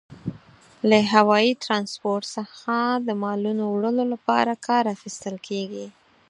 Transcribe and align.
له 0.89 0.97
هوايي 1.13 1.51
ترانسپورت 1.63 2.25
څخه 2.37 2.75
د 3.07 3.09
مالونو 3.23 3.63
وړلو 3.69 4.03
لپاره 4.13 4.53
کار 4.67 4.83
اخیستل 4.95 5.35
کیږي. 5.47 5.85